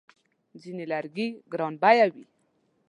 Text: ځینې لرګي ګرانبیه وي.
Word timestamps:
ځینې 0.61 0.85
لرګي 0.91 1.27
ګرانبیه 1.51 2.07
وي. 2.13 2.25